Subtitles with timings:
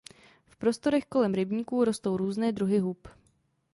[0.47, 3.07] V porostech kolem rybníků rostou různé druhy hub.